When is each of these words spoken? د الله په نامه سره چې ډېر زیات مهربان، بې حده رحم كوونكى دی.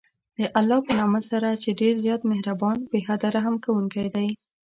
د 0.37 0.39
الله 0.59 0.79
په 0.87 0.91
نامه 0.99 1.21
سره 1.29 1.49
چې 1.61 1.69
ډېر 1.81 1.93
زیات 2.05 2.21
مهربان، 2.31 2.77
بې 2.91 2.99
حده 3.07 3.27
رحم 3.35 3.55
كوونكى 3.65 4.05
دی. 4.15 4.27